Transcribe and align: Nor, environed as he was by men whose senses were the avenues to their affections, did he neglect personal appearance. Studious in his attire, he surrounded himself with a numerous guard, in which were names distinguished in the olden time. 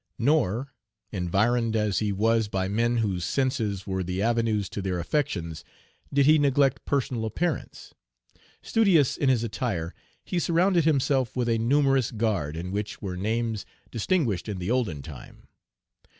Nor, 0.17 0.73
environed 1.11 1.75
as 1.75 1.99
he 1.99 2.11
was 2.11 2.47
by 2.47 2.67
men 2.67 2.97
whose 2.97 3.23
senses 3.23 3.85
were 3.85 4.01
the 4.01 4.19
avenues 4.19 4.67
to 4.69 4.81
their 4.81 4.97
affections, 4.97 5.63
did 6.11 6.25
he 6.25 6.39
neglect 6.39 6.85
personal 6.85 7.23
appearance. 7.23 7.93
Studious 8.63 9.15
in 9.15 9.29
his 9.29 9.43
attire, 9.43 9.93
he 10.25 10.39
surrounded 10.39 10.85
himself 10.85 11.35
with 11.35 11.47
a 11.47 11.59
numerous 11.59 12.09
guard, 12.09 12.57
in 12.57 12.71
which 12.71 12.99
were 12.99 13.15
names 13.15 13.63
distinguished 13.91 14.49
in 14.49 14.57
the 14.57 14.71
olden 14.71 15.03
time. 15.03 15.47